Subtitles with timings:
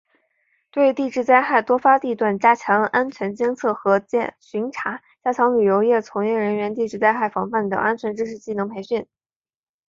[0.71, 4.01] 对地质灾害多发地段加强安全监测和
[4.39, 9.05] 巡查；加强旅游从业人员地质灾害防范等安全知识技能的培训